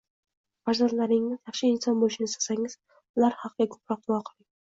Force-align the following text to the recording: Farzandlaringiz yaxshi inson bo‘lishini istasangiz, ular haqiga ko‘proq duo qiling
Farzandlaringiz 0.69 1.37
yaxshi 1.49 1.69
inson 1.73 1.99
bo‘lishini 2.05 2.27
istasangiz, 2.31 2.77
ular 3.21 3.37
haqiga 3.45 3.71
ko‘proq 3.77 4.03
duo 4.11 4.21
qiling 4.33 4.45